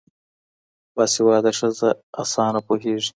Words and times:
باسواده 0.95 1.51
ښځه 1.59 1.89
اسانه 2.21 2.59
پوهيږي 2.67 3.09